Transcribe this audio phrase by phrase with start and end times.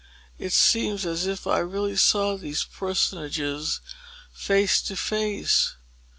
[0.39, 3.81] It seems as if I really saw these personages
[4.33, 5.75] face to face.